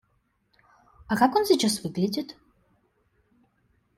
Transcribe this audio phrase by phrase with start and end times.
[1.05, 2.35] А как он сейчас выглядит?